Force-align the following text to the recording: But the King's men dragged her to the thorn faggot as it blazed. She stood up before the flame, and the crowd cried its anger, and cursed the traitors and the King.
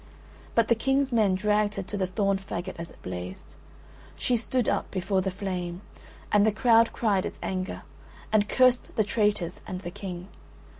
But 0.55 0.67
the 0.67 0.73
King's 0.73 1.11
men 1.11 1.35
dragged 1.35 1.75
her 1.75 1.83
to 1.83 1.95
the 1.95 2.07
thorn 2.07 2.39
faggot 2.39 2.73
as 2.79 2.89
it 2.89 2.99
blazed. 3.03 3.53
She 4.15 4.35
stood 4.35 4.67
up 4.67 4.89
before 4.89 5.21
the 5.21 5.29
flame, 5.29 5.81
and 6.31 6.43
the 6.43 6.51
crowd 6.51 6.91
cried 6.91 7.23
its 7.23 7.37
anger, 7.43 7.83
and 8.33 8.49
cursed 8.49 8.95
the 8.95 9.03
traitors 9.03 9.61
and 9.67 9.81
the 9.81 9.91
King. 9.91 10.29